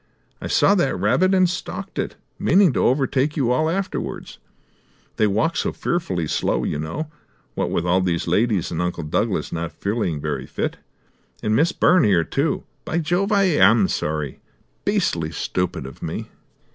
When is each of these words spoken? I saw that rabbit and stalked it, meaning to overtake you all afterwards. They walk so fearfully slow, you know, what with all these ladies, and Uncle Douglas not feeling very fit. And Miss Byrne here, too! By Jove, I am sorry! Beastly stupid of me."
I 0.41 0.47
saw 0.47 0.73
that 0.73 0.97
rabbit 0.99 1.31
and 1.35 1.47
stalked 1.47 1.99
it, 1.99 2.15
meaning 2.39 2.73
to 2.73 2.83
overtake 2.83 3.37
you 3.37 3.51
all 3.51 3.69
afterwards. 3.69 4.39
They 5.17 5.27
walk 5.27 5.55
so 5.55 5.71
fearfully 5.71 6.25
slow, 6.25 6.63
you 6.63 6.79
know, 6.79 7.11
what 7.53 7.69
with 7.69 7.85
all 7.85 8.01
these 8.01 8.25
ladies, 8.25 8.71
and 8.71 8.81
Uncle 8.81 9.03
Douglas 9.03 9.51
not 9.53 9.71
feeling 9.73 10.19
very 10.19 10.47
fit. 10.47 10.77
And 11.43 11.55
Miss 11.55 11.71
Byrne 11.71 12.03
here, 12.05 12.23
too! 12.23 12.63
By 12.83 12.97
Jove, 12.97 13.31
I 13.31 13.43
am 13.43 13.87
sorry! 13.87 14.39
Beastly 14.85 15.29
stupid 15.29 15.85
of 15.85 16.01
me." 16.01 16.29